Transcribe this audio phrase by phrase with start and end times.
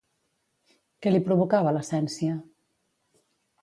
[1.03, 2.43] Què li provocava l'essència?